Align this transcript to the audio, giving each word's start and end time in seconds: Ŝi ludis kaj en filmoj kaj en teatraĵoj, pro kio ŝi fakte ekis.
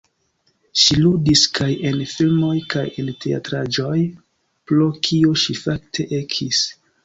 Ŝi 0.83 0.95
ludis 1.01 1.43
kaj 1.57 1.67
en 1.89 1.99
filmoj 2.15 2.55
kaj 2.75 2.87
en 3.03 3.13
teatraĵoj, 3.27 3.95
pro 4.73 4.91
kio 5.11 5.39
ŝi 5.47 5.61
fakte 5.63 6.11
ekis. 6.25 6.69